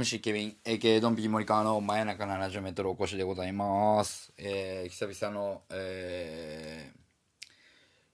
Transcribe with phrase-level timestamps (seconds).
[0.00, 6.98] MC ケビン AK ドンピー森川の真夜中 70m お越しでございます、えー久々の、えー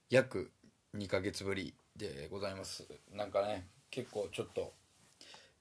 [0.09, 0.51] 約
[0.97, 2.85] 2ヶ月ぶりでございます。
[3.13, 4.73] なんかね結構ちょっと、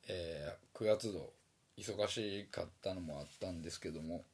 [0.08, 1.32] えー9月度
[1.78, 4.24] 忙しかったのもあったんですけども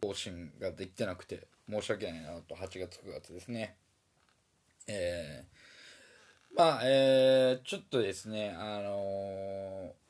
[0.00, 3.76] 更新ができてなくて申し訳ないなと8月9月ですね。
[4.86, 10.05] えーまあえーちょっとですねあのー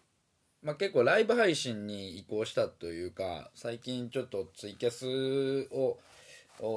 [0.66, 5.96] まあ、結構ライブ配信に移行したというか最近ちょっとツイキャスを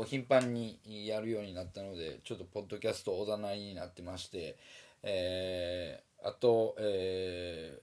[0.06, 0.78] 頻繁に
[1.08, 4.58] やるようになったのでちょっとポッドキャストおざなりになってまして、
[5.02, 7.82] えーあと、えー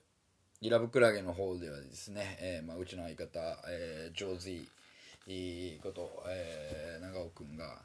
[0.59, 3.39] イラブクラゲの方ではですね、えーまあ、うちの相方、
[3.69, 7.81] えージョーズイこと、えー長尾くんが、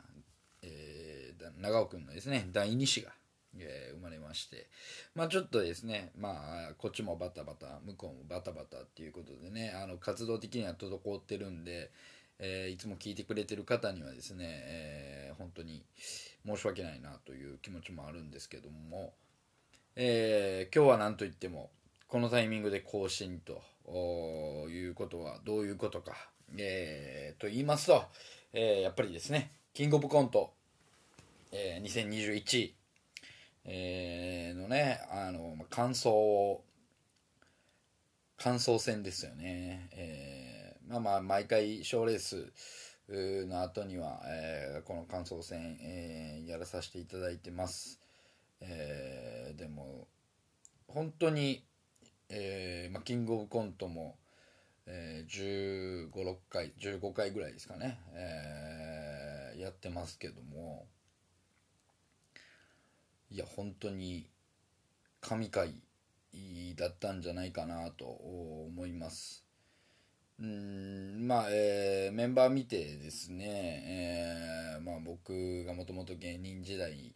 [0.62, 3.10] えー長尾くんのですね第二子が、
[3.58, 4.69] えー生まれまして。
[5.14, 6.31] まあちょっとですねま
[6.70, 11.91] あこっちもバタバタ向こうもバタバタっていうことでねあの活動的には滞ってるんで、
[12.39, 15.83] えーいつも聞いてくれてる方にはですね、えー本当に
[16.47, 19.12] 申し訳ないなという気持ちもあるんですけども、
[19.97, 21.70] えー今日は何といっても
[22.09, 23.62] このタイミングで更新と
[24.70, 26.14] いうことはどういうことか、
[26.56, 28.05] えーと言いますと、
[28.53, 30.53] えーやっぱりですねキングオブコント、
[31.50, 32.72] えー2021、
[33.64, 36.64] えーのねあのまあ感想を
[38.36, 42.52] 感想戦ですよね、えーまあまあ毎回賞レース
[43.08, 48.00] うの後には、えーこの感想戦、えーやらさせていただいてます、
[48.60, 50.08] えーでも
[50.88, 51.64] 本当に、
[52.28, 54.16] えーまあ、キングオブコントも、
[54.87, 60.87] えー、1 5 6回15回ぐらいですかね、えーやってますけども。
[63.32, 64.28] いや本当に
[65.22, 65.72] 神回
[66.76, 69.43] だったんじゃないかなと思います。
[70.38, 77.15] うんまあ、えーメンバー見てですね、えーまあ、僕がもともと芸人時代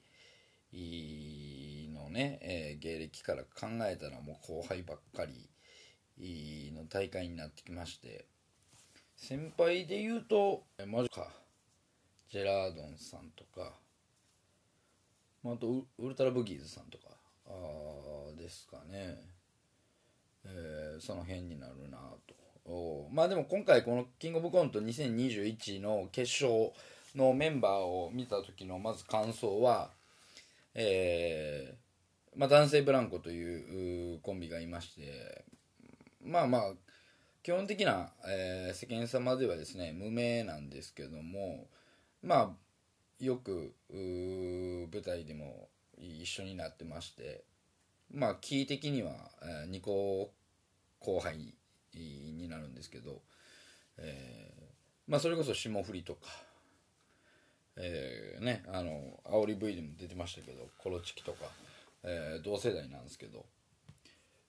[1.92, 8.24] のね、えー芸歴から考えたらもう後輩ばっかりの大会になってきまして
[9.18, 11.28] 先輩で言うとマジか
[12.30, 13.74] ジェラードンさんとか、
[15.42, 17.04] まあ、あとウルトラブギーズさんとか
[17.46, 17.50] あ
[18.36, 19.18] ですかね、
[20.44, 23.08] えーその辺になるなと。
[23.12, 26.72] まあでも今回この「キングオブコント2021」の決勝
[27.14, 29.92] のメンバーを見た時のまず感想は
[30.74, 35.44] えーまあ、男性ブランコといううコンビがいまして
[36.22, 36.72] まあまあ
[37.42, 41.66] 基本的な、えー世間様ではですね無名なんですけども
[42.22, 42.50] まあ
[43.20, 45.68] よく舞台でも
[45.98, 47.44] 一緒になってまして
[48.12, 49.10] まあキー的には、
[49.42, 50.30] え2個
[51.00, 51.54] 後輩
[51.94, 53.22] になるんですけど、
[53.98, 54.66] えー
[55.08, 56.22] まあそれこそ霜降りとか
[57.76, 61.44] えーねあの煽り V でも出てましたけどコロチキとか、
[62.02, 63.46] えー同世代なんですけど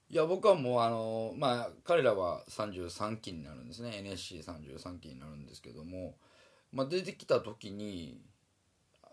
[0.09, 4.01] いや僕はもうあのまあ彼らは33期になるんですね。
[4.03, 6.15] NSC33 期になるんですけども、
[6.71, 8.21] まあ、出てきた時に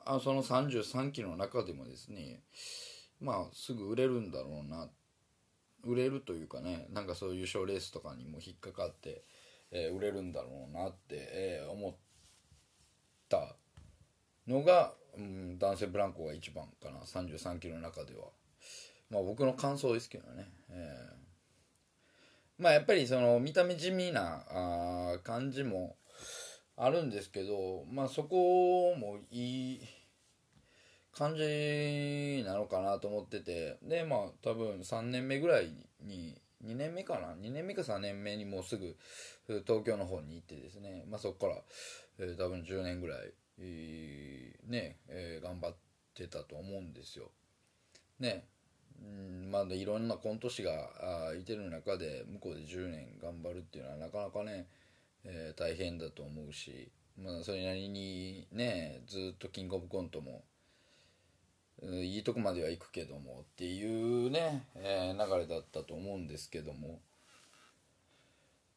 [0.07, 2.43] あその33期の中でもですね
[3.21, 4.89] まあすぐ売れるんだろうな。
[5.87, 9.23] 売れるというかねなんかそういう賞レースとかにも引っかかって、
[9.71, 11.95] えー売れるんだろうなって、えー思っ
[13.29, 13.55] た
[14.49, 17.01] のが、うん、男性ブランコが一番かな。
[17.01, 18.29] 33キロの中では。
[19.11, 21.25] まあ僕の感想ですけどね、えー
[22.63, 25.97] まあやっぱりその見た目地味なあ感じも
[26.77, 29.81] あるんですけどまあそこもいい
[31.17, 33.79] 感じなのかなと思ってて。
[33.83, 35.73] でまあ多分3年目ぐらい
[36.03, 38.97] に2年目かな？2年目か3年目にもうすぐ
[39.67, 41.63] 東京の方に行ってですね、まあ、そこから、
[42.19, 45.75] えー多分10年ぐらい、えーね、えー頑張っ
[46.15, 47.31] てたと思うんですよ。
[48.19, 48.47] ね。
[49.01, 54.67] うんまだいろんなコント師があいてる中で向こうで10年頑張るっていうのはなかなかね、
[55.25, 60.45] えー大変だと思うし、まあ、それなりにねずっとキングオブコントも
[61.83, 67.01] いいとこまでは行くけどもっていうね、えー流れだったと思うんですけども。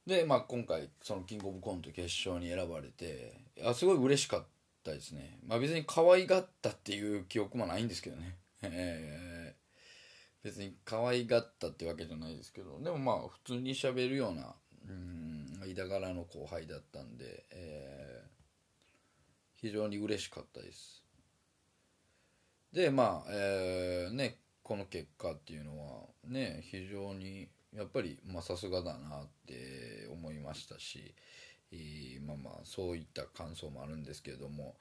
[0.05, 3.33] で、まあ、今回そのキングオブコント決勝に選ばれて
[3.63, 4.43] あすごい嬉しかっ
[4.83, 9.57] たですね、まあ、別に可愛がったっていう記憶もないんですけどね、えー
[10.43, 12.79] 別に可愛がったってわけじゃないですけど。
[12.79, 14.55] でもまあ普通に喋るような
[14.87, 18.27] うん間柄の後輩だったんで、えー
[19.59, 21.03] 非常に嬉しかったです。
[22.73, 31.15] でまあ、えーねこの結果っていうのはね非常にやっぱりさすがだなって思いましたし、
[31.71, 34.75] えーまあまあそういった感想もあるんですけれども、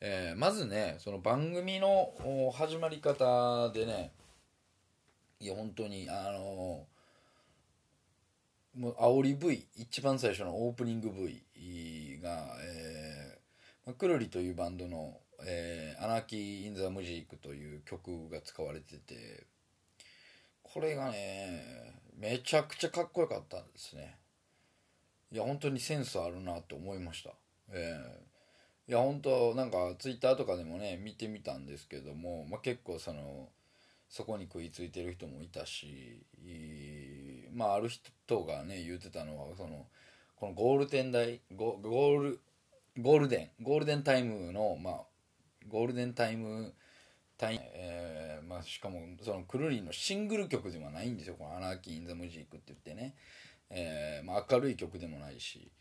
[0.00, 2.12] えーまずねその番組の
[2.54, 4.12] 始まり方でね
[5.40, 6.86] いや本当にあの
[8.76, 13.38] もう煽り V 一番最初のオープニング V が、えー
[13.86, 19.46] まあくるりというバンドの「えー、 Anarchy in the Musik」という曲が使われてて
[20.62, 24.18] これがねめちゃくちゃかっこよかったんですね。
[25.30, 27.30] いや本当にセンスあるなと思いました。
[27.70, 28.32] ええ
[28.88, 33.48] いや本当なんかツイッターとかでもね見てみたんですけども、まあ、結構その
[34.08, 36.26] そこに食いついてる人もいたし
[37.54, 39.86] まあある人がね言ってたのはその
[40.36, 42.40] このゴールデン大ゴゴール
[42.98, 45.00] ゴールデンゴールデンタイムのまあ
[45.68, 46.74] ゴールデンタイム
[47.42, 51.34] タイム、えーまあ、しかもそのくるりのシングル曲ではないんですよ。
[51.36, 53.16] この「アナーキー・イン・ザ・ムジック」って言ってね、
[53.70, 55.72] えーまあ、明るい曲でもないし、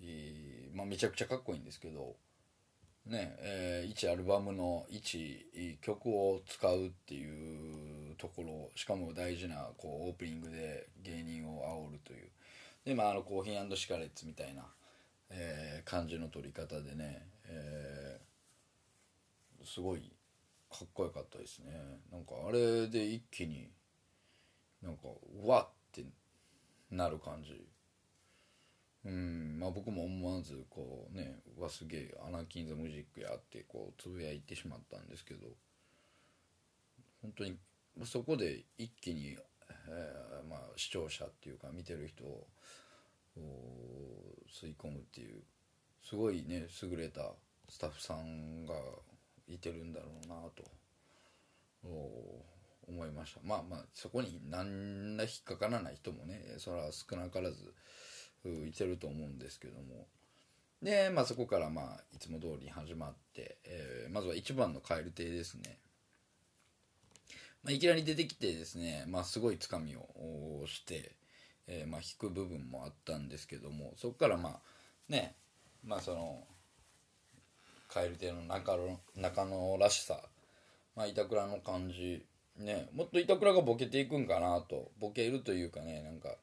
[0.00, 2.16] いいまあ、めちゃくちゃかっこいいんですけど。
[3.06, 12.28] ねえー、1アルバムの1曲を使うっていうところしかも大事なこうオープニングで芸人を煽るという。
[12.84, 14.66] でまああのコーヒーシカレッツみたいな、
[15.30, 17.79] えー感じの取り方でね、えー
[19.72, 20.00] すごい
[20.68, 21.72] かっこよかったですね。
[22.10, 23.70] なんかあれで一気に
[24.82, 25.02] なんか
[25.44, 26.04] うわって
[26.90, 27.66] なる感じ。
[29.04, 35.46] うんまあ僕も思わずこうねうわすげえアナキン・ザ・ムジックやってこうつぶやいてしまったんですけど
[37.22, 37.56] 本当に
[38.04, 39.38] そこで一気に、
[39.88, 42.46] えーまあ、視聴者っていうか見てる人を
[44.52, 45.40] 吸い込むっていう
[46.04, 47.32] すごいね優れた
[47.70, 48.74] スタッフさんが
[49.54, 50.64] いてるんだろうなと
[52.88, 53.40] 思いました。
[53.42, 57.56] まあまあそこに何ら引っかからない人もねそれは少なからず
[58.66, 60.06] いてると思うんですけども。
[60.82, 65.78] で、まあ、そこからまあいつも通り始まって、えーまずは1番の蛙亭ですね、
[67.62, 71.12] まあ、いきなり出てきてですね、まあ、すごいつかみをして、
[71.66, 74.60] えーまあ、弾く部分もあったんですけどもそこからまあ
[75.08, 75.36] ね
[75.84, 76.44] まあその
[77.94, 80.20] 蛙亭の中野中野らしさ、
[80.94, 82.24] まあ、板倉の感じ。
[82.56, 82.88] ね。
[82.94, 84.90] もっと板倉がボケていくんかなと。
[85.00, 86.36] ボケるというかねなんか。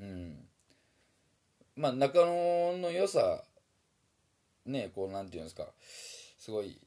[0.00, 0.36] うん。
[1.76, 3.42] まあ中野の良さ。
[4.64, 5.66] ねこうなんていうんですか。
[6.38, 6.78] すごい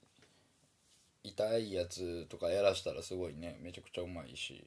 [1.23, 3.59] 痛いやつとかやらしたらすごいね。
[3.61, 4.65] めちゃくちゃうまいし。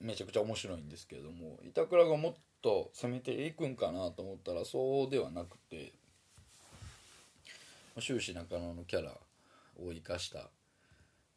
[0.00, 1.58] めちゃくちゃ面白いんですけれども。
[1.62, 5.92] 板倉がもっと攻めていくんかなと思ったらそうではなくて。
[8.00, 9.12] 終始中野のキャラ
[9.76, 10.50] を生かした、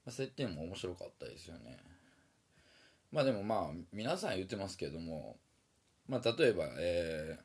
[0.06, 1.77] ま、設定も面白かったですよね。
[3.12, 5.38] まあでもまあ皆さん言ってますけども
[6.07, 7.38] まあ例えば、え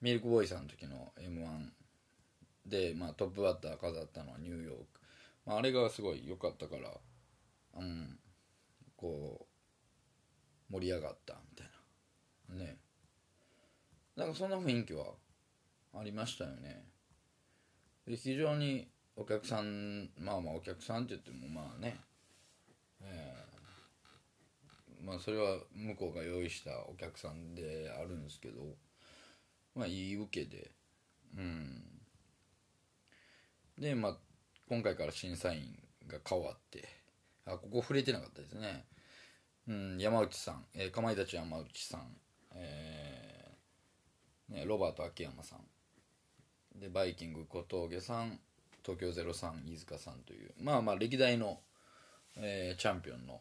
[0.00, 1.68] ミルクボーイさんの時の m 1
[2.66, 4.84] で、まあ、トップバッター飾ったのはニューヨーク、
[5.46, 6.90] まあ、あれがすごい良かったから
[7.76, 8.18] うん
[8.96, 9.46] こ
[10.70, 11.66] う盛り上がったみたい
[12.58, 12.64] な。
[12.64, 12.76] ね。
[14.16, 15.06] なんかそんな雰囲気は
[15.94, 16.84] ありましたよね。
[18.06, 22.00] で非常にお客さんまあまあお客さんって言ってもまあね
[23.02, 28.62] えーまあそれは向こうが用意したお客さんであるんですけど
[29.74, 30.70] まあいい受けで
[31.36, 31.82] うん。
[33.78, 34.16] でまあ
[34.68, 36.88] 今回から審査員が変わって
[37.44, 38.84] あここ触れてなかったですね。
[39.68, 42.16] うん山内さん、え、かまいたち山内さん
[42.54, 45.58] えーね、ロバート秋山さん。
[46.74, 48.38] でバイキング小峠さん
[48.84, 51.60] 東京03飯塚さんというまあまあ歴代の、
[52.36, 53.40] えーチャンピオンの、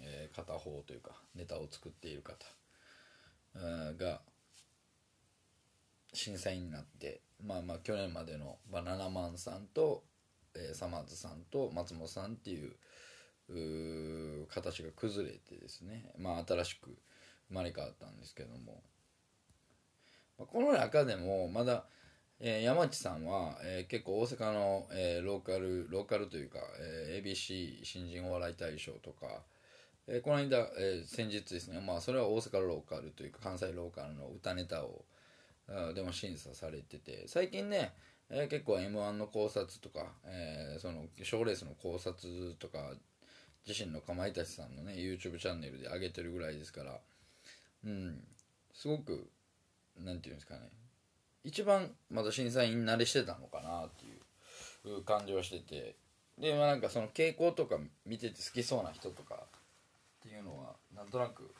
[0.00, 2.34] えー片方というかネタを作っている方
[3.96, 4.20] が
[6.12, 10.02] 審査員になってまあまあ去年までのバナナマンさんと、
[10.54, 12.72] えーサマーズさんと松本さんっていう
[14.48, 16.96] 形が崩れてですねまあ新しく
[17.48, 18.82] 生まれ変わったんですけども。
[20.38, 21.84] まあこの中でもまだ、
[22.40, 29.26] えー山内さんは、えー結構大阪の、えーローカルローカルというか、えー ABC 新人お笑い大賞とか、
[30.06, 35.04] えーこの間、えー先日ですねまあそれは大阪ローカルというか関西ローカルの歌ネタを
[35.68, 37.92] あでも審査されてて最近ね、
[38.30, 42.78] えー結構 m 1の考察とか、えーその賞レースの考察とか
[43.66, 46.98] 自身のかまいたちさんのね YouTube チャンネルで上げてるぐらいですから
[47.84, 48.18] うん
[48.74, 49.30] すごく
[49.98, 50.68] なんていうんですかね
[51.44, 55.96] 一番まだ審査員慣れしてたのかなっていう感じはしてて。
[56.36, 59.38] でまあなんかその傾向とか見てて好きそうな人とかっ
[60.20, 61.54] ていうのはなんとなく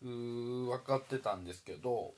[0.00, 2.14] う分かってたんですけど。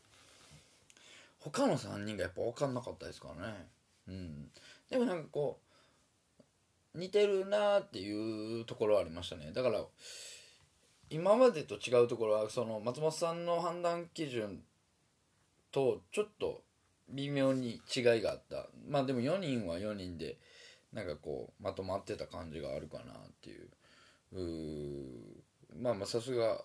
[1.40, 3.67] 他の3人がやっぱ分かんなかったですからね。
[4.09, 4.50] うん。
[4.90, 5.61] でもなんかこ
[6.95, 9.52] う似てるなっていうところはありましたね。
[9.52, 9.81] だから
[11.11, 14.62] 今までと違うところはその松本さんの判断基準
[15.71, 16.62] とちょっと
[17.11, 18.67] 微妙に違いがあった。
[18.88, 20.38] まあでも4人は4人で
[20.93, 23.69] なんかこうまとまってた感じがあるかなっていう。
[25.81, 26.62] まあまあさすが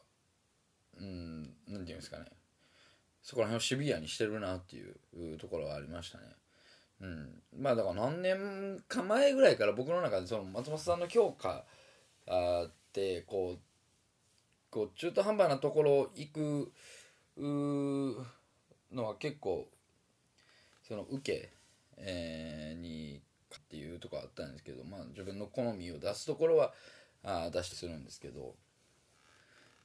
[1.00, 2.26] うんなんていうんですかね。
[3.22, 4.84] そこら辺をシビアにしてるなってい
[5.34, 6.24] うところはありましたね。
[7.02, 7.42] うん。
[7.58, 11.64] まあだから何年か前ぐらいから僕の中でその松本さんの評価
[12.28, 13.60] あってこう
[14.70, 16.72] こう中途半端なところ行く
[17.38, 19.68] のは結構
[20.88, 21.50] その受け、
[21.98, 23.22] えーに
[23.56, 26.74] っていうとこあったんですけど、まあ、自分の好みを出すところは
[27.24, 28.56] あ出してするんですけど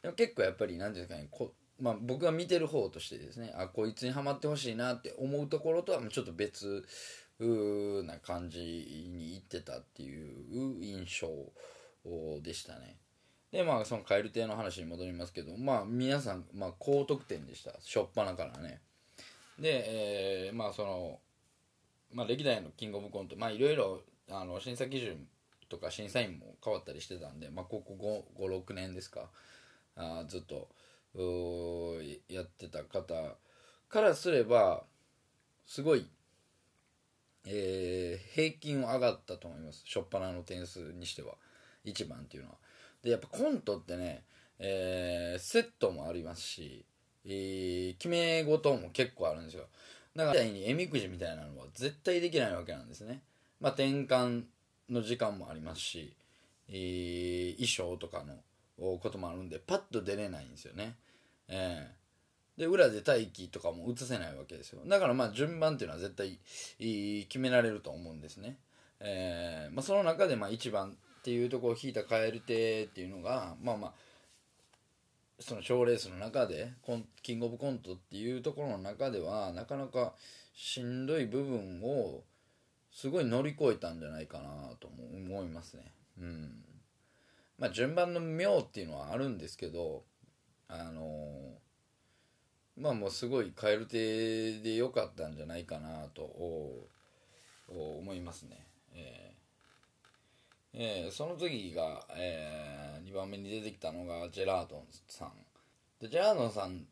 [0.02, 6.84] でも結構やっぱり何ていうんですかねこ、まあ、僕が見てる方としてですねあこいつにはまってほしいなって思うところとはちょっと別
[7.40, 11.28] うな感じにいってたっていう印象
[12.40, 12.96] でしたね。
[13.52, 18.82] でまあその蛙亭の話に戻りますけどまあ皆さん、まあ、高得点でした初っ端からね
[19.58, 21.18] で、えーまあその、
[22.12, 24.00] まあ、歴代のキングオブコントまあいろいろ
[24.30, 25.26] あの審査基準
[25.68, 29.28] とか審査員も変わったりしてたんで、まあ、ここ56年ですか。
[29.96, 30.68] あずっと
[31.14, 33.36] うやってた方
[33.88, 34.84] からすれば
[35.66, 36.06] すごい、
[37.46, 39.84] えー平均は上がったと思います。
[39.86, 41.34] 初っ端の点数にしては
[41.84, 42.56] 一番っていうのは。
[43.02, 44.22] でやっぱコントってね、
[44.58, 46.84] えーセットもありますし、
[47.28, 49.64] えー決め事も結構あるんですよ。
[50.16, 53.20] だからみたいにえみくじみたいなのは絶対できないわけなんですね。
[53.60, 54.44] まあ転換
[54.88, 56.14] の時間もありますし、
[56.68, 58.34] えー衣装とかの
[58.98, 60.94] こともあるんでパッと出れないんですよね。
[61.48, 61.98] ええ。
[62.58, 64.80] で裏で待機とかも映せないわけですよ。
[64.86, 66.38] だからまあ順番っていうのは絶対
[67.26, 68.56] 決められると思うんですね。
[69.00, 73.92] えーまあ、その中でまあ1番っていうとこを引いた蛙亭っていうのがまあまあ
[75.40, 80.14] その賞レースの中でコンキングオブコントっていうところの中ではなかなか
[80.54, 82.22] しんどい部分を
[82.92, 84.48] すごい乗り越えたんじゃないかな
[84.80, 85.92] と思いますね。
[86.20, 86.64] うん。
[87.58, 90.02] まあ順番の妙っていうのはあるんですけど
[90.68, 91.54] あの
[92.76, 96.22] まあもうすごい蛙亭で良かったんじゃないかなと
[97.68, 98.66] 思いますね。
[98.94, 99.27] えー。
[100.80, 105.32] えーその次が、えー2番目に出てきたのがジェラードンさん。
[106.00, 106.86] でジェラードンさん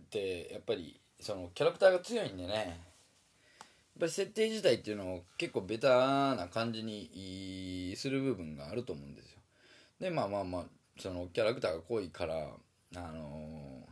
[0.00, 2.54] ってやっぱりそのキャラクターが強いんでね。
[2.54, 9.38] やっぱり設定自体っていうのを結構ベタな感じにする部分があると思うんですよ。
[10.00, 10.64] でまあまあまあ
[10.98, 12.48] そのキャラクターが濃いから
[12.96, 13.82] あの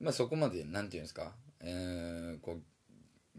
[0.00, 2.62] ーまあそこまでなんていうんですか、えーこう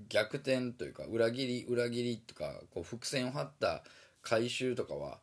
[0.09, 3.83] 逆転というか裏切り裏切りとかこう伏線を張った
[4.21, 5.19] 回収とかは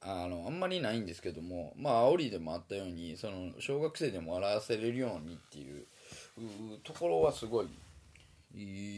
[0.00, 5.84] あのあんまりないんですけどもまあ煽りでもあったようにその小学生でも笑わせれるようにっていう
[6.84, 7.68] ところはすごい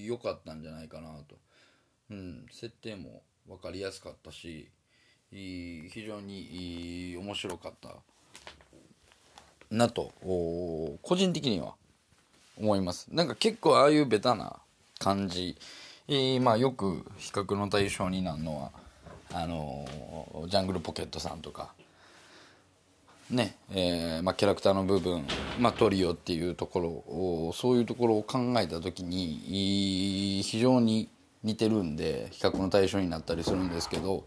[0.06, 1.36] 良かったんじゃないかなと、
[2.10, 4.68] うん、設定も分かりやすかったし
[5.30, 7.96] 非常に面白かった
[9.70, 11.74] なと個人的には
[12.58, 13.08] 思います。
[13.10, 14.60] なんか結構ああいうベタな
[15.00, 15.56] 感じ、
[16.08, 18.70] えーまあよく比較の対象になるのは
[19.32, 19.86] あの
[20.48, 21.72] ジャングルポケットさんとか。
[23.30, 25.24] ねえーまあ、キャラクターの部分、
[25.60, 31.08] まあ、トリオっていうところをそういうところを考えた時に非常に
[31.44, 34.24] 似てるんで比較の対象になったりするんですけど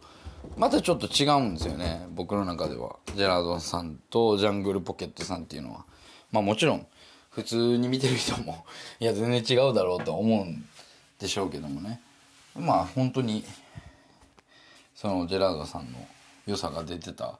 [0.56, 2.96] またちょっと違うんですよね僕の中では。
[3.14, 5.86] ジェラードンさんとジャングルポケットさんっていうのは。
[6.32, 6.88] まあもちろん
[7.34, 8.66] 普通に見てる人も
[9.00, 10.68] いや全然違うだろうと思うん
[11.20, 12.00] でしょうけどもね
[12.56, 13.44] まあ本当に
[14.96, 16.08] そのジェラードさんの
[16.46, 17.40] 良さが出てた、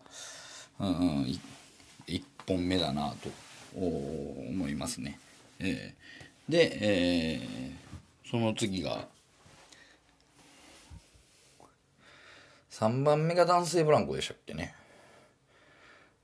[0.80, 1.40] うんうん、い
[2.08, 3.30] 一本目だなと
[3.76, 5.18] 思いますね。
[5.60, 6.04] えー
[6.50, 7.84] で、えー
[8.34, 9.08] その次が
[12.72, 14.74] 3番目が男性ブランコでしたっけね。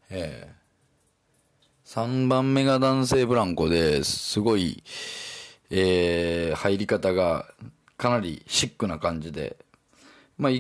[0.09, 0.58] えー、
[1.89, 4.84] 3番目が男性ブランコですごい、
[5.72, 7.48] えー、入り方が
[7.98, 9.58] かなりシックな感じで、
[10.38, 10.51] まあ、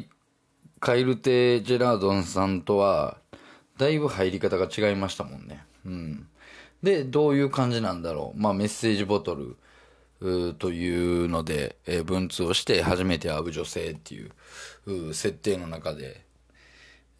[0.79, 3.19] カイルテ・ジェラードンさんとは、
[3.77, 5.63] だいぶ入り方が違いましたもんね。
[5.85, 6.27] うん。
[6.81, 8.41] で、どういう感じなんだろう。
[8.41, 9.55] まあ、メッセージボトル、
[10.57, 16.25] というので、えー、文通をして初めて会う女性っていう設定の中で、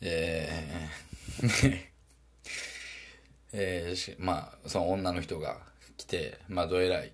[0.01, 1.88] えー
[3.51, 5.57] えー、まあその女の人が
[5.97, 7.11] 来てまあどえらい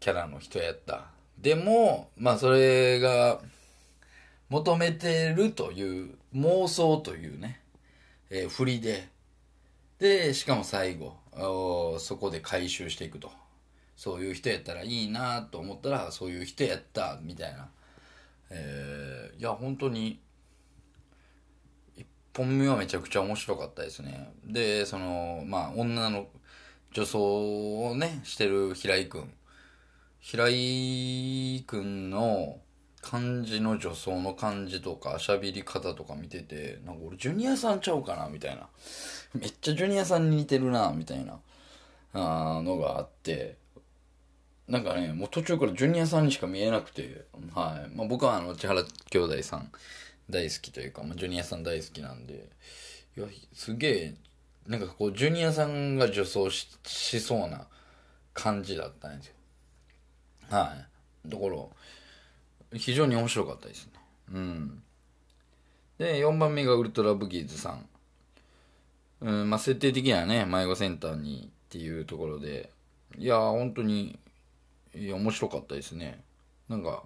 [0.00, 1.06] キャラの人やった。
[1.38, 3.40] でもまあそれが
[4.48, 7.60] 求めてるという妄想というね、
[8.30, 9.08] えー、振りで。
[9.98, 11.16] でしかも最後
[11.98, 13.30] そこで回収していくと。
[13.96, 17.68] そういう人やったらいいなと思ったらそういう人やったみたいな。
[18.50, 20.20] えー、いや本当に
[22.38, 24.32] 本目はめちゃくちゃ面白かったですね。
[24.46, 26.28] でそのまあ女の
[26.92, 29.28] 女装をねしてる平井君
[30.20, 32.60] 平井君の
[33.02, 38.68] 感じの女装の感じとか喋り方とか見ててなんか俺ジュニアさんちゃうかなみたいな。
[39.34, 41.40] めっちゃジュニアさんに似てるなみたいな
[42.12, 43.56] あのがあって。
[44.68, 47.96] なんかね、もう途中からジュニアさんにしか見えなくて、はい。
[47.96, 49.72] まあ、僕はあの、千原兄弟さん
[50.30, 52.48] 大好きというか、まあ、ジュニアさん大好きなんで、
[53.16, 54.14] いや、すげえ、
[54.66, 57.66] なんかこう、ジュニアさんが女装ししそうな
[58.34, 59.34] 感じだったんですよ。
[60.50, 60.74] は
[61.26, 61.28] い。
[61.28, 63.92] だから、非常に面白かったですね。
[64.32, 64.82] うん。
[65.98, 67.88] で、4番目がウルトラブギーズさん。
[69.20, 72.70] うん、まあ、設定的にはね、迷子センターにっていうところで、
[73.16, 74.18] いや本当に
[74.94, 76.20] いや面白かったですね
[76.68, 77.04] なんか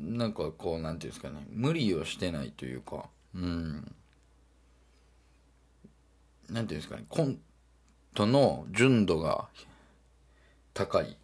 [0.00, 3.94] なんかこうなんていうんですかね無理をしてないというかうん。
[6.50, 7.38] なんていうんですかねコン
[8.14, 9.48] トの純度が
[10.74, 11.16] 高い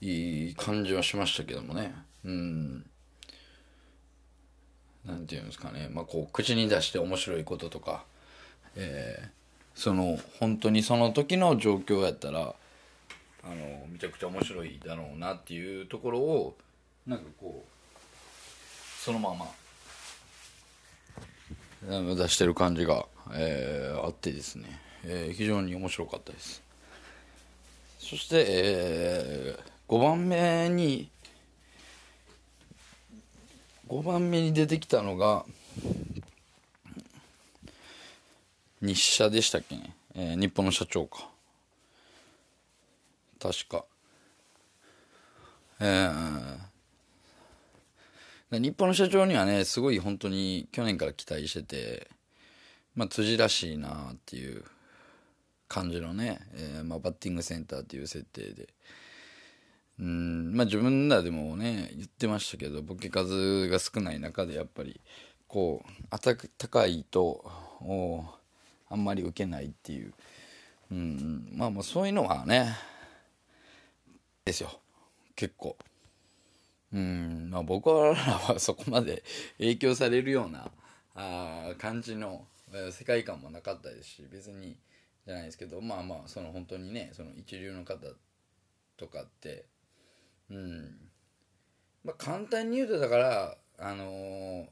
[0.00, 1.94] いい感じはしましたけどもね。
[2.24, 2.86] うん。
[5.04, 8.04] なんていうんですかねまあこう口に出して面白いこととか
[8.76, 9.28] えー、
[9.74, 12.54] その本当にその時の状況やったら
[13.42, 13.54] あの
[13.88, 16.56] めちゃくちゃ面白いだろうなっていうところを
[17.06, 17.75] なんかこう
[19.06, 19.46] そのまま。
[22.16, 26.60] 出してる感じが、えー、あってですね、えー、非常に面白かったです。
[28.00, 31.08] そして、えー、5番目に
[33.88, 35.44] 5番目に出てきたのが
[38.80, 41.28] 日社でしたっけね、えー、日本の社長か。
[43.40, 43.84] 確か。
[45.78, 46.56] えー、
[48.50, 52.10] 日本の社長にはね、すごい本当に去年から期待してて、
[52.94, 54.64] まあ、辻らしいなっていう
[55.68, 58.68] 感じのね、えー、まあ、バッティングセンターっていう設定で。
[59.98, 65.00] うん、まあ自分らでもね、言ってましたけど、ボケ数が少ない中でやっぱり、
[65.48, 67.44] こう、あた高いと、
[68.88, 70.12] あんまり受けないっていう。
[70.92, 72.76] うん、まあまあそういうのはね、
[74.44, 74.70] ですよ
[75.34, 75.76] 結構
[76.96, 77.50] うん。
[77.50, 79.22] まあ僕らはそこまで
[79.58, 80.70] 影響されるような
[81.14, 82.46] あ感じの
[82.90, 84.76] 世界観もなかったですし別に
[85.26, 87.98] じゃないですけどまあまあその本当にねその一流の方
[88.96, 89.66] とかって
[90.50, 90.96] うん。
[92.02, 94.66] まあ簡単に言うとだからあのー、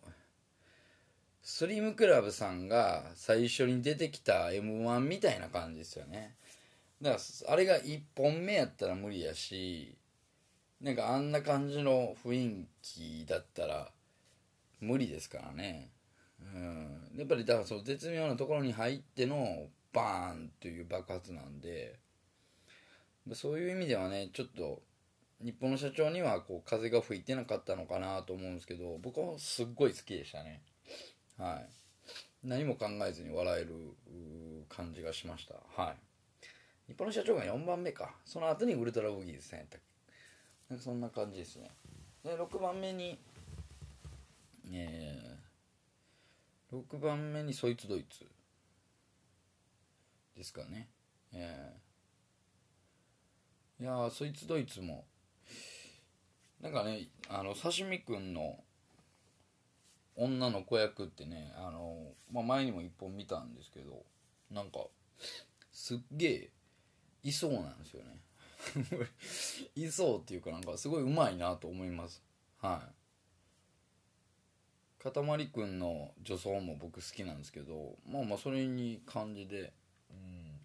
[1.42, 6.36] スリムクラブさんが最初に出てきた m 1みたいな感じですよね。
[7.02, 9.98] だからあれが1本目やったら無理やし
[10.84, 13.90] なんかあんな感じの雰囲気だったら
[14.80, 15.88] 無理ですからね、
[16.54, 21.98] うん、やっぱりだからそう絶妙なところに入ってのバーンという爆発なんで
[23.32, 24.82] そういう意味ではねちょっと
[25.40, 30.60] 日本の社長にはこう風が吹いてなかったのかなと思うんですけど僕はすっごい好きでしたね。
[31.38, 31.66] はい。
[32.46, 33.74] 何も考えずに笑える
[34.68, 35.54] 感じがしました。
[35.82, 35.96] はい。
[36.88, 38.14] 日本の社長が4番目か。
[38.26, 39.93] その後にウルトラブギーズさんやったっけ？
[40.78, 41.70] そんな感じですね。
[42.24, 43.18] で6番目に
[44.72, 48.26] えー、6番目にそいつドイツ
[50.36, 50.88] ですかね。
[51.32, 55.04] えー、いやそいつドイツも
[56.60, 58.56] なんかねあの刺身くんの
[60.16, 64.04] 女の子役ってねあの、まあ、前にも一本見たんですけど
[64.50, 64.86] なんか
[65.72, 66.50] すっげえ
[67.22, 68.23] いそうなんですよね。
[69.74, 72.22] いそうっていうかなんかすごいうまいなと思います。
[72.58, 72.88] は
[75.00, 75.02] い。
[75.02, 79.74] かたまりくんの女装も僕好きなんですけどまあまあそれに感じで、
[80.10, 80.60] うん、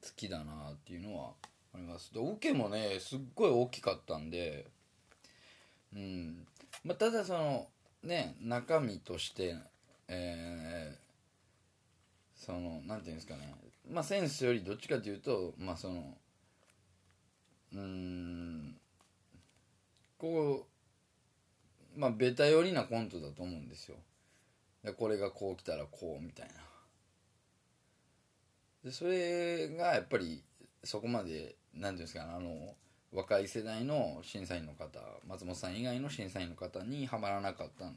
[0.00, 1.34] 好きだなっていうのは
[1.74, 2.14] あります。
[2.14, 4.70] で受けもねすっごい大きかったんで
[5.92, 6.46] うん。
[6.84, 7.68] まあただその
[8.02, 9.56] ね中身として
[10.12, 13.54] えー、そのなんていうんですかね。
[13.88, 16.16] まあセンスよりどっちかというとまあその
[17.72, 18.76] うん
[20.18, 20.66] こ
[21.89, 23.96] うまあベタ寄りなコントだと思うんですよ。
[24.82, 26.54] でこれがこう来たらこうみたいな。
[28.84, 30.42] でそれがやっぱり
[30.82, 32.74] そこまで何ていうんですかねあの
[33.12, 37.92] 若い世代の審査員の方松本さん以外の審査員の方にはまらなかった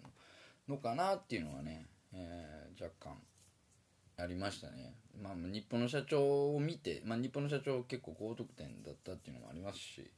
[0.67, 3.13] のかなっていうのはね、えー、若干
[4.17, 10.11] ありましたね、まあ、日本の社長を見て、まあ、日本の社長結構高得点だったっていうのもありますし、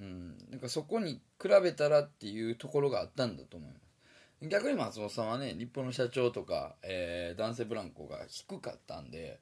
[0.00, 4.48] うん、なんかそこに比べたらっていうところがあったんだと思います。
[4.48, 9.38] 逆に松本さんはね日本の社長とか、えー、男性ブランコが低かったんで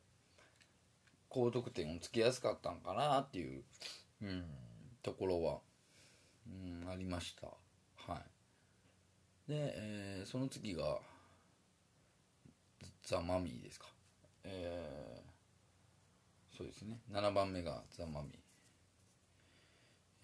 [1.28, 3.62] 高得点をつけやすかったんかなっていう、
[4.22, 4.44] うん、
[5.02, 5.58] ところは、
[6.48, 7.46] うん、ありました。
[8.12, 9.50] はい。
[9.50, 10.98] で、えー、その次が
[13.04, 13.86] ザ・マミーですか。
[14.42, 16.98] えー、そうですね。
[17.12, 18.47] 7番目がザ・マミー。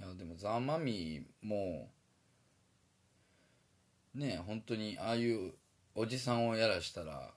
[0.08, 1.90] やでもザ・マミーも
[4.14, 5.52] ね本当にああいう
[5.94, 7.30] おじさんをやらしたら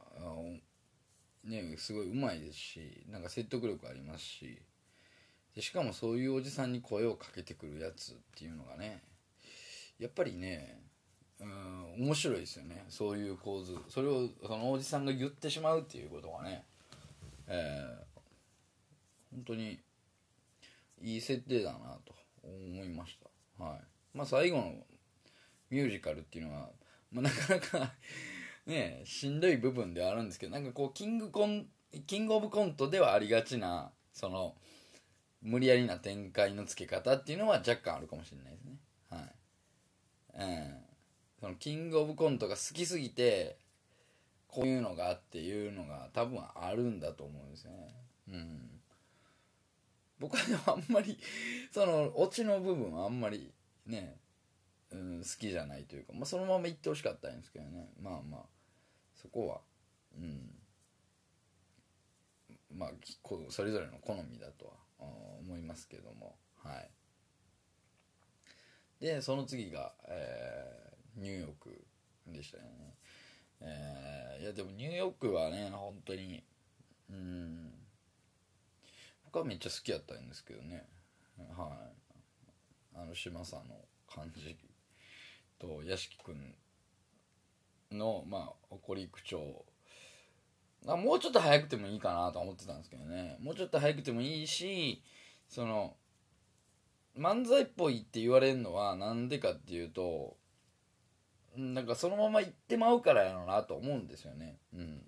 [1.43, 4.61] ねすごいうまいですしなんか説得力ありますし
[5.55, 9.01] でしかもそういうおじさんに声をかけてくるやつっていうのがね
[9.99, 10.81] やっぱりね
[11.39, 12.85] うん面白いですよね。
[12.89, 13.77] そういう構図。
[13.89, 16.63] それをそのおじさんが言ってしまうっていうことがね
[17.47, 19.79] えー、本当に
[21.01, 22.16] いい設定だなと。
[22.51, 23.17] 思いまし
[23.57, 23.63] た。
[23.63, 23.79] はい。
[24.13, 24.73] まあ最後の
[25.69, 26.69] ミュージカルっていうのは、
[27.11, 27.93] まあ、なかなか
[28.65, 31.69] ねしんどい部分ではあるんですけどなんかこうキングコン
[32.05, 34.55] キングオブコントではありがちなその
[35.41, 38.79] 無理やりな展開のつけ方っていうのは若干あるかもしれないですね。
[39.09, 39.33] はい。
[40.35, 40.85] うん。
[41.39, 43.57] そのキングオブコントが好きすぎて
[44.47, 47.95] こういうのがっていうのが多分あるんだと思うんですよね。
[48.29, 48.76] うん。
[50.19, 51.17] 僕はあんまり
[51.71, 53.51] そのオチの部分はあんまり
[53.85, 54.17] ね、
[54.91, 57.89] うん、好きじゃないというか、まあ、そのまま行ってほしかったんですけどね。
[58.01, 58.41] まあまあ
[59.15, 59.59] そこは
[60.17, 60.49] うん。
[62.75, 62.91] まあ
[63.49, 64.73] それぞれの好みだとは
[65.39, 66.35] 思いますけども。
[66.63, 66.89] はい。
[68.99, 71.85] でその次が、えー、ニューヨーク
[72.27, 72.95] でしたよね。
[73.61, 76.43] えー、いやでもニューヨークはね本当に
[77.09, 77.86] うん。
[79.31, 80.85] 僕はめっちゃ好きやったんですけどね。
[81.55, 81.65] は
[82.95, 82.97] い。
[82.99, 83.75] あの島さんの
[84.09, 84.57] 感じ
[85.59, 86.55] と屋敷君
[87.91, 89.65] のまあ怒り口調。
[90.85, 93.37] もうちょっと早くてもいいかなと思ってたんですけどね。
[93.41, 95.03] もうちょっと早くてもいいし
[95.49, 95.95] その
[97.17, 100.37] 漫才っぽいって言われるのはなんでかっていうと
[101.57, 104.57] なんかそのまま行ってまうからやろうなと思うんですよね。
[104.73, 105.01] うん。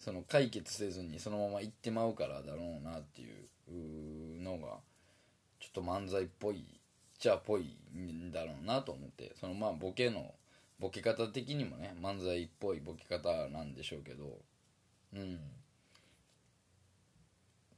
[0.00, 4.78] その解決せずにそのまま行ってまうからだろうなっていうのが
[5.60, 6.64] ちょっと漫才っぽい
[7.18, 10.34] じゃあぽいんだろうなと思ってそのまあボケの
[10.80, 14.38] ボケ方的にもね漫才っぽいボケ方なんでしょうけど
[15.14, 15.38] うん。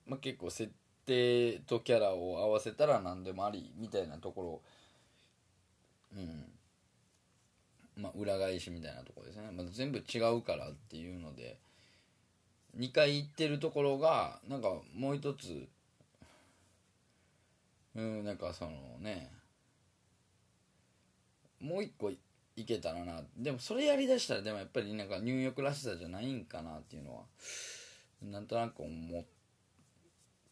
[0.07, 0.71] まあ結構設
[1.05, 4.63] 定とキャラを合わせたら何でもありみたいなとこ
[6.15, 6.45] ろうん。
[7.97, 11.59] まあ裏返しみたいなとこですね、まあ、全部違うからっていうので
[12.79, 15.69] 2回行ってるところがなんかもう一つ
[17.95, 19.31] うんなんかそのね
[21.61, 22.11] もう一個
[22.57, 23.23] いけたらな。
[23.37, 27.23] でもそれやりだしたらでもやっぱりなんかニューヨークらしさじゃないんかなっていうのは
[28.23, 29.25] なんとなく思っ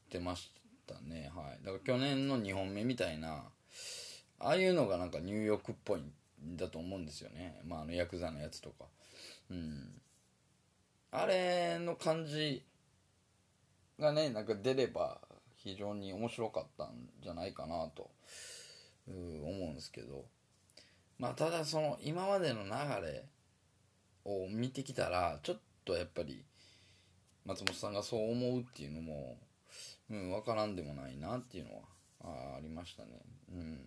[0.09, 0.50] てまし
[0.87, 1.30] たね。
[1.35, 1.64] はい。
[1.64, 3.44] だから去年の2本目みたいな
[4.38, 7.61] ああいうのがなんかニューヨークっぽいんだと思うんですよね。
[7.66, 8.87] まああのヤクザのやつとか。
[9.50, 10.00] うん。
[11.12, 12.64] あれの感じ
[13.99, 15.20] がねなんか出れば
[15.57, 18.11] 非常に面白かったんじゃないかなと
[19.07, 20.25] 思うんですけど。
[21.20, 22.70] まあただその今までの流
[23.07, 23.27] れ
[24.25, 26.42] を見てきたらちょっとやっぱり
[27.44, 29.37] 松本さんがそう思うっていうのも、
[30.11, 31.83] うん、分からんでもないなっていうのは
[32.55, 33.20] あありましたね。
[33.53, 33.79] うん。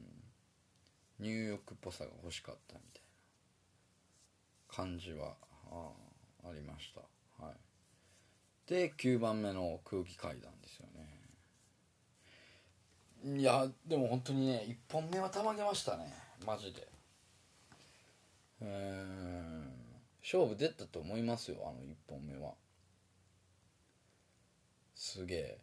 [1.20, 3.02] ニューヨークっぽさが欲しかったみたい
[4.70, 5.34] な感じは
[5.72, 6.03] ああ
[6.46, 7.02] ありました。
[7.44, 7.56] はい。
[8.70, 11.14] で9番目の空気階段ですよね。
[13.40, 16.14] いやでも本当にね1本目はたまげましたね。
[16.46, 16.88] マジで。
[18.62, 19.72] うん。
[20.22, 22.54] 勝負出たと思いますよあの1本目は。
[24.96, 25.60] すげえ。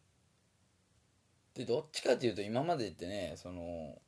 [1.54, 3.98] でどっちかっていうと今までってねその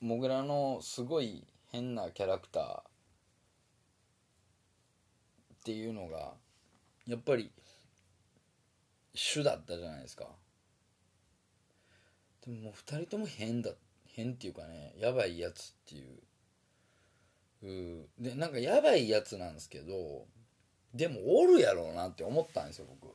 [0.00, 2.82] モグラのすごい変なキャラクター
[5.60, 6.32] っていうのが
[7.06, 7.50] やっぱり
[9.14, 10.26] 主だったじゃないですか。
[12.46, 13.70] でも2人とも変だ
[14.06, 16.18] 変っていうかねやばいやつっていう。
[17.62, 20.24] うでなんかやばいやつなんですけど
[20.94, 23.12] でもおるやろうなって思ったんですよ僕。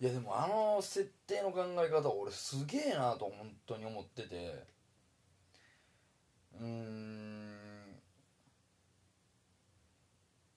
[0.00, 4.64] いやでもあの設定の考え方俺すげえなと本当に思ってて。
[6.60, 7.39] うーん。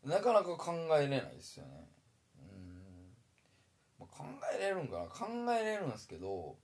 [0.04, 1.90] なかなか考えれないですよね。
[2.38, 3.16] うん。
[4.00, 5.06] まあ考えれるんかな。
[5.06, 6.58] 考えれるんですけど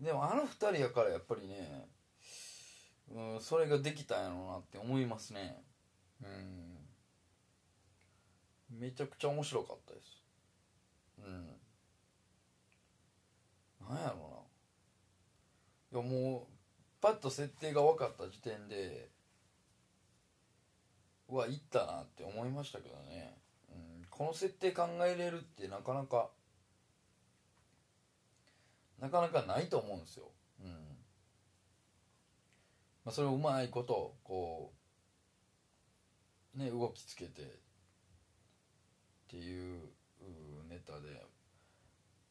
[0.00, 1.88] でもあの二人やからやっぱりね
[3.10, 5.62] うんそれができたんやろうなって思いますね。
[6.22, 6.78] うん。
[8.78, 10.22] めちゃくちゃ面白かったです。
[11.18, 11.58] うん。
[13.88, 14.46] なんやろ
[15.92, 16.02] うな。
[16.02, 16.46] いやもう
[17.00, 19.08] パッと設定が分かった時点で
[21.28, 23.36] うわいったなって思いましたけどね、
[23.70, 26.30] うん、この設定考えれるってなかなか
[29.00, 30.70] なかなかないと思うんですよ、うん。
[33.04, 34.72] まあ、それをうまいことこ
[36.56, 37.46] うね動きつけてっ
[39.28, 39.80] ていう
[40.68, 41.22] ネタで。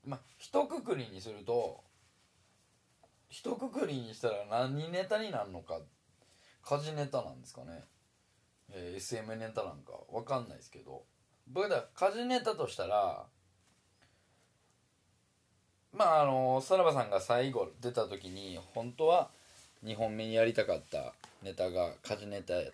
[0.05, 1.83] まあ一括りにすると
[3.29, 5.79] 一括りにしたら何ネタになるのか
[6.63, 7.83] 家事ネタなんですかね、
[8.71, 11.03] えー SM ネタなんかわかんないですけど。
[11.49, 13.25] 僕だから家事ネタとしたら
[15.93, 19.29] まああのさらばさんが最後出た時に本当は
[19.83, 22.73] 2本目にやりたかったネタが家事ネタやっ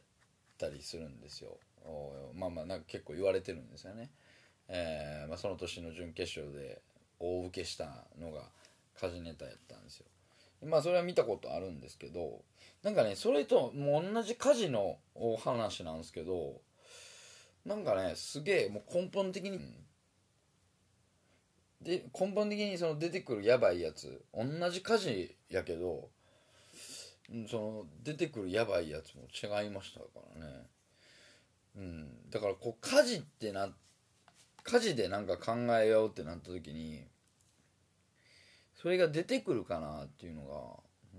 [0.58, 1.58] たりするんですよ。
[1.86, 4.10] おまあまあなんか結構言われてるんですよね、
[4.70, 6.82] えーまあ、その年の準決勝で
[7.20, 8.44] 大受けしたのが
[9.00, 10.06] 家事ネタやったんですよ。
[10.66, 12.42] まあそれは見たことあるんですけど
[12.84, 16.62] なんかねそれともう同じ家事のお話なんですけど
[17.66, 19.60] なんかねすげえもう根本的に
[21.82, 26.10] で根本的にその出てくるやばいやつ同じ家事やけど
[27.50, 30.06] その出てくるやばいやつも違いましたか
[30.40, 30.68] らね。
[31.76, 33.70] うんだからこう家事ってな
[34.64, 37.04] 家事でなんか考えようってなった時に
[38.84, 40.50] それが出てくるかなっていうのが、
[41.16, 41.18] う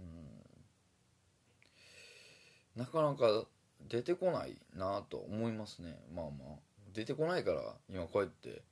[2.78, 3.46] ん、なかなか
[3.88, 5.98] 出てこないなと思いますね。
[6.14, 6.58] まあまあ。
[6.92, 8.62] 出てこないから今こうやって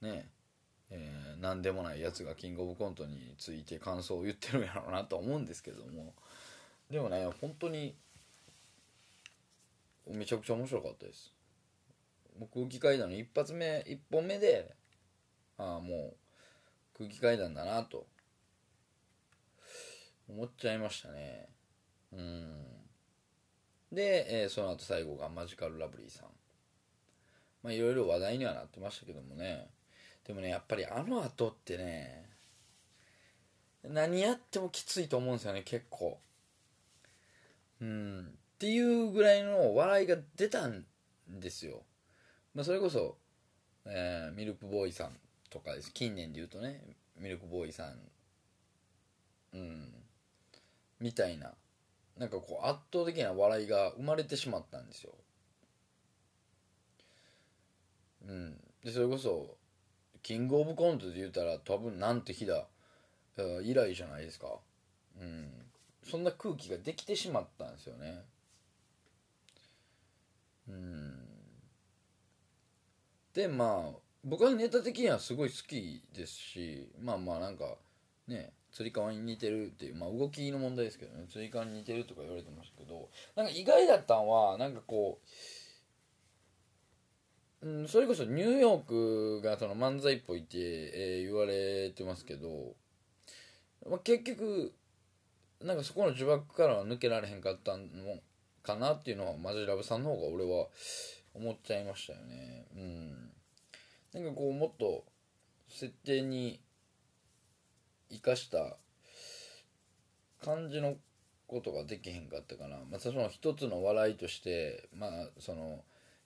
[0.00, 0.28] ね
[0.92, 6.14] えー、何でもないやつがキングオブコントについて感想を言ってるんやろうなと思うんですけども。
[6.88, 7.96] でもね本当に
[10.08, 11.32] めちゃくちゃ面白かったです。
[12.38, 14.76] もう空気階段の一発目一本目で
[15.58, 16.16] ああもう
[16.96, 18.06] 空気階段だなと
[20.34, 21.48] 思っちゃいましたね。
[22.12, 22.64] うん。
[23.92, 26.28] で、えーその後最後がマジカルラブリーさん。
[27.62, 29.68] まあいろいろ話題にはなってましたけどもね。
[30.26, 32.28] でもねやっぱりあの後ってね
[33.82, 36.18] 何やってもきついと思うんですよね結構。
[37.80, 38.26] うん。
[38.26, 40.84] っていうぐらいの笑いが出たん
[41.28, 41.82] ですよ、
[42.54, 43.16] まあ、それこそ、
[43.86, 45.16] えーミルクボーイさん
[45.48, 45.92] とかです。
[45.92, 46.82] 近年で言うとね
[47.18, 47.98] ミルクボーイさん。
[49.54, 49.99] うん。
[51.00, 51.52] みたいな
[52.18, 55.12] なんかこう圧倒的な笑いが生まれてしまったんですよ。
[58.28, 58.56] うん。
[58.84, 59.56] でそれこそ
[60.22, 62.66] キングオブコントで言うたら多分なんて日だ
[63.62, 64.48] 以来じゃないですか。
[65.18, 65.50] うん。
[66.02, 68.24] そんな空気ができてしまったんですよね。
[70.68, 71.14] うん。
[73.32, 77.64] でまあ僕はネタ的にはすごい好きですしまあまあなんか
[78.28, 81.26] ねつり革に似てるっていうまあ動きの問題ですけどね。
[81.30, 85.20] つり革に似てるとか言われてましたけどなんか意外だったんはなんかこ
[87.62, 92.74] う、うん、それこそニューヨークがその漫才っぽいって、えー言われてますけど、
[93.88, 94.72] まあ、結局
[95.62, 97.86] なんかそこの呪縛からは抜けられへんかったの
[98.62, 100.66] かなっていうのはマジラブさんの方が俺は
[101.34, 102.66] 思っちゃいましたよね。
[102.74, 104.22] うん。
[104.22, 105.04] なんかこうもっと
[105.68, 106.60] 設定に
[108.10, 108.76] 生かした
[110.42, 110.96] 感じの
[111.46, 112.76] ことができへんかったかな。
[112.90, 115.80] またその一つの笑いとしてまあその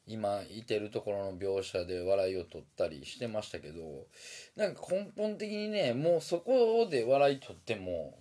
[0.07, 4.07] 今いてるところの描写で笑いを取ったりしてましたけど
[4.55, 8.19] なんか根本的にねもうそこで笑い取っても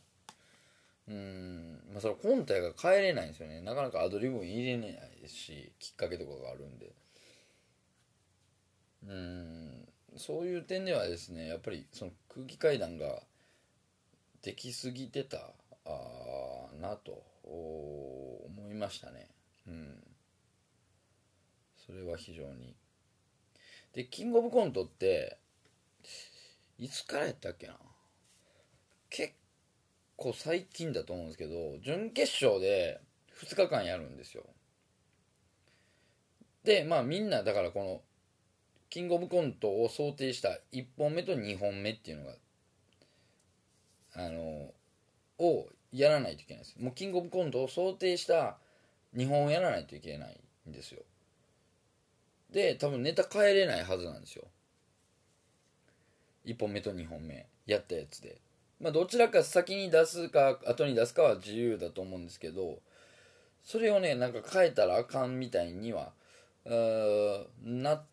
[1.09, 3.61] うんまあそれ本体が変えれないんですよね。
[3.61, 6.91] なかなかアドリブ入れないですしきっかけとかがあるんで。
[9.05, 13.21] うんそういう点ではですねやっぱりその空気階段が
[14.43, 15.37] できすぎてた
[15.85, 19.29] あなと思いましたね。
[19.67, 20.03] うん。
[21.77, 22.75] それは非常に。
[23.93, 25.37] でキングオブコントって
[26.77, 27.77] いつからやったっけな？
[29.09, 29.33] 結
[30.15, 32.99] 構最近だと思うんですけど準決勝で
[33.41, 34.43] 2日間やるんですよ。
[36.63, 38.01] でまあみんなだからこの
[38.89, 42.35] キングオブコントを想定した1本目と2本目っていうのが
[44.15, 44.71] あの
[45.39, 46.75] をやらないといけないです。
[46.79, 48.57] もうキングオブコントを想定した
[49.15, 51.01] 2本をやらないといけないんですよ。
[52.51, 54.45] で多分ネタ変えれないはずなんですよ。
[56.45, 58.37] 1本目と2本目やったやつで。
[58.79, 62.79] まあどちらか先に出すか後に出すかは自由だと思うんですけど
[63.63, 66.11] それをねなんか変えたらあかんみたいには
[66.65, 68.12] うーなって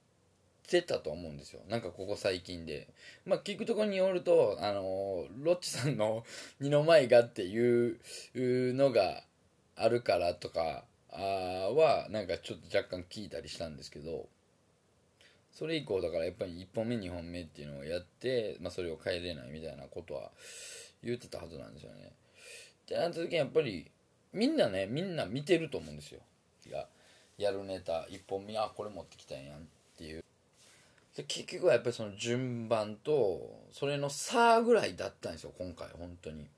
[0.70, 1.60] てたと思うんですよ。
[1.68, 2.88] なんかここ最近で。
[3.26, 6.24] まあ聞くところによるとあのロッチさんの
[6.60, 7.98] 二の舞がっていう
[8.74, 9.22] のが
[9.76, 14.28] あるからとかはなんかちょっと若干聞いたりしたんですけど。
[15.52, 20.30] それ以降だからやっぱり1本目2本目っていうのをやって、まあ、それを変えれないみたいなことは
[21.02, 22.12] 言ってたはずなんですよね。
[22.84, 23.90] ってなった時にやっぱり
[24.32, 26.20] みんなねみんな見てると思うんですよ。
[26.70, 26.86] や
[27.36, 29.60] やるネタ1本目あこれ持ってきたんやんっ
[29.98, 30.24] ていう。
[31.24, 36.48] 結局はやっぱりその順番とそれの差ぐらいだったんですよ今回本当に。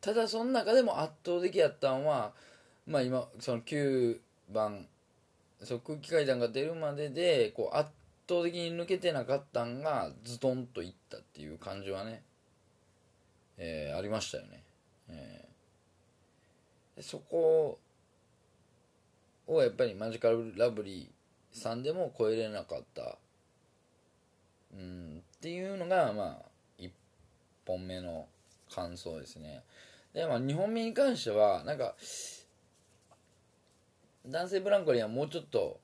[0.00, 2.32] ただその中でも圧倒的やったんは
[2.86, 4.18] まあ今その9
[4.52, 4.86] 番
[5.62, 7.90] その空気階段が出るまででこう圧
[8.28, 12.22] 倒的に抜けてなかったんがズドンといったっていう感じはね、
[13.58, 14.62] えーありましたよね、
[15.08, 15.52] えー
[17.00, 17.78] そこ
[19.46, 23.18] をやっぱりマジカルラブリーさんでも超えれなかった
[24.72, 25.22] うん。
[25.38, 26.46] っていうのがまあ
[26.78, 26.90] 1
[27.66, 28.26] 本目の
[28.72, 29.62] 感想ですね。
[30.12, 31.94] でまあ2本目に関してはなんか
[34.26, 35.80] 男性ブランコにはもうちょっと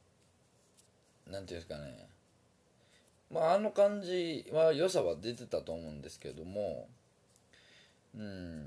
[1.26, 2.08] なんていうんですかね。
[3.30, 6.88] まああの感じは良さは出てたと思うんですけども
[8.16, 8.66] うん。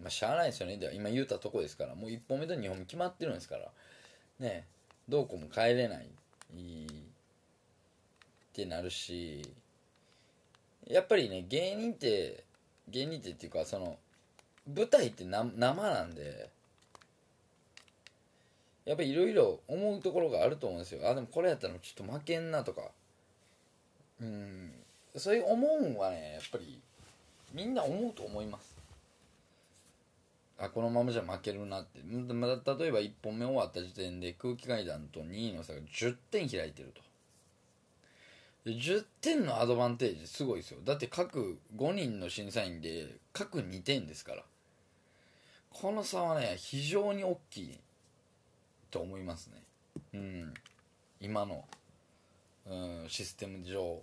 [0.00, 0.76] まあしゃあないですよね。
[0.76, 1.94] で今言ったとこですから。
[1.94, 3.70] もう1本目と2本目決まってるんですから。
[4.40, 4.66] ね。
[5.08, 6.08] どうこうも変えれない。
[6.56, 7.05] いい。
[8.62, 9.42] ってなるし
[10.86, 12.44] やっぱりね芸人って
[12.88, 13.98] 芸人ってっていうかその
[14.74, 16.48] 舞台って生なんで
[18.86, 21.10] やっぱりいろいろ思うところがあると思うんですよ。
[21.10, 22.82] あでもこれやったらちょっと負けんなとか。
[24.20, 24.70] うん。
[25.16, 26.78] そういう思うんはねやっぱり
[27.52, 28.76] みんな思うと思います。
[30.58, 32.00] あこのままじゃ負けるなって。
[32.32, 37.05] まだ例えば1本目終わった時点で空気階段と2位の差が10点開いてると。
[38.70, 40.80] 10点のアドバンテージすごいですよ。
[40.84, 44.42] だって各5人の審査員で各2点ですから。
[45.70, 47.78] この差はね非常に大きい
[48.90, 49.62] と思いますね。
[50.14, 50.54] うん。
[51.20, 51.64] 今の、
[52.66, 54.02] うん、システム上。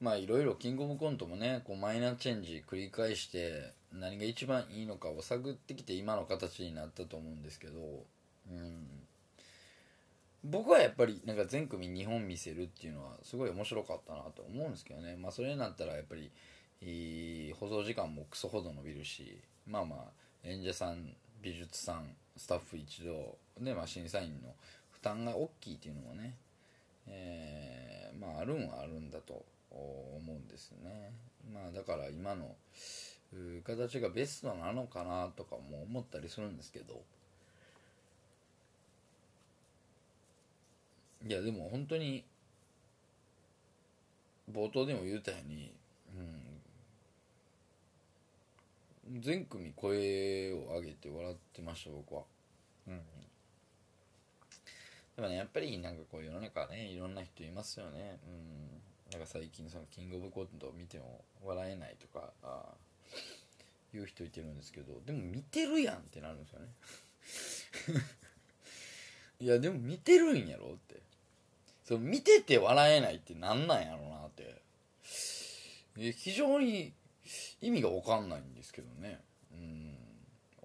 [0.00, 7.80] まあいろいろキングオブコントもねこうマイナーチェンジ繰り返して何が一番いいのかを探ってきて今の形になったと思うんですけど、
[8.50, 8.86] うん、
[10.44, 15.16] 僕はやっぱりなんか全組2本見せるっていうのはすごい面白かったなと思うんですけどね。
[15.16, 16.30] まあそれになったらやっぱり
[16.80, 20.02] いい放送時間もクソほど伸びるしまあまあ
[20.44, 24.54] 演者さん美術さんスタッフ一同で、まあ、審査員の
[24.92, 26.36] 負担が大きいっていうのもね、
[27.08, 31.12] えーまああるんはあるんだと思うんですね。
[31.52, 32.54] まあだから今の
[33.64, 37.02] 形がベストなのかなとかも思ったりするんですけど。
[41.26, 42.24] いやでも本当に
[44.52, 45.72] 冒頭でも言ったように、
[49.06, 52.22] うん、全組声を上げて笑ってました僕は。
[52.86, 53.00] うん。
[55.16, 58.18] でもねやっぱりなんかこう世の中ねいろんな人いますよね。
[58.26, 59.12] うん。
[59.12, 62.62] なんか最近そのキングオブコントを見ても笑えないとかあ
[63.92, 66.68] 言う人いてるんですけどでも見てるやんってなるんですよね。
[69.40, 71.07] いやでも見てるんやろって。
[71.88, 74.60] そう見てて笑えないってなんなんやろうなって。
[76.12, 76.92] 非常に
[77.62, 79.18] 意味が分かんないんですけどね。
[79.54, 79.96] うん。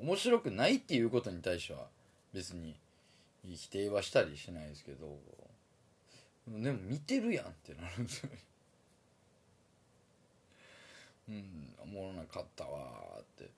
[0.05, 1.88] 面白くないっていうことに対しては
[2.34, 2.76] 別に
[3.47, 5.17] 否定はしたりしないですけど。
[6.45, 8.38] でも見てるやんってなるんですよね。
[11.30, 11.74] うん。
[11.84, 12.82] おもろなかったわ
[13.21, 13.49] って。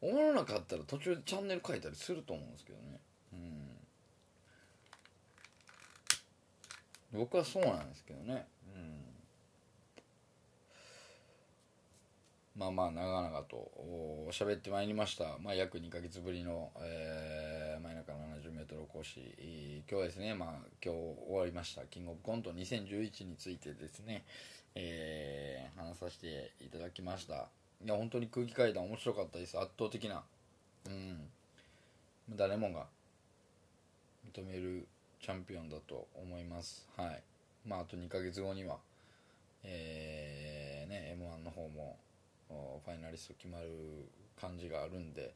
[0.00, 3.00] おもろなかったら途中でチャンネル変えたりすると思うんですけどね。
[3.32, 3.67] うん。
[7.12, 8.46] 僕はそうなんですけどね。
[8.74, 8.98] うん。
[12.54, 20.48] まあまあ長々とお喋ってまいりました、まあ、約2ヶ月ぶりの、えー、真夜中の 70m 講師えー今日はですね、まあ、
[20.84, 20.98] 今日
[21.28, 21.82] 終わりました。
[21.86, 24.24] キングオブコント2011についてですね、
[24.74, 27.48] えー話させていただきました。
[27.84, 29.56] いや本当に空気階段面白かったです。
[29.56, 30.24] 圧倒的な。
[30.86, 31.28] うん。
[32.36, 32.86] 誰もが
[34.34, 34.86] 認める
[35.20, 36.86] チャンピオンだと思います。
[36.96, 37.22] はい。
[37.66, 38.78] まああと2ヶ月後には
[39.64, 41.96] えーね m 1の方も
[42.48, 43.68] ファイナリスト決まる
[44.40, 45.34] 感じがあるんで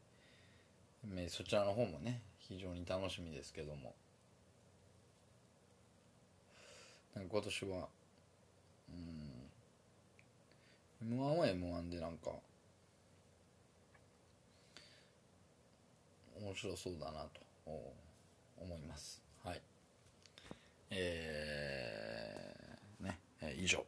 [1.03, 3.93] めそちらの方もね非常に楽しみですけども。
[7.15, 7.87] なんか今年は
[8.89, 8.91] う
[11.05, 12.31] ん m 1は m 1でなんか
[16.41, 17.41] 面白そうだなと
[18.59, 19.22] 思います。
[20.95, 23.85] えー、ね、えー以上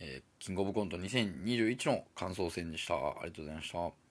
[0.00, 2.94] えーキングオブコント2021の感想戦でした。
[2.94, 4.07] ありがとうございました。